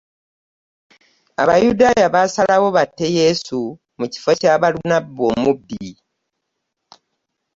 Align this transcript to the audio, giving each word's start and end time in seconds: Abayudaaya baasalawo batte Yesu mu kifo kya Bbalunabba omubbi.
Abayudaaya 1.41 2.05
baasalawo 2.13 2.67
batte 2.77 3.05
Yesu 3.19 3.59
mu 3.99 4.05
kifo 4.11 4.31
kya 4.39 4.53
Bbalunabba 4.57 5.21
omubbi. 5.33 5.87